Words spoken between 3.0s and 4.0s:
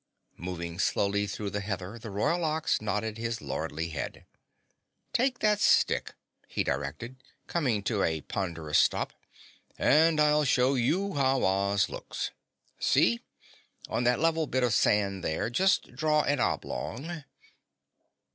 his lordly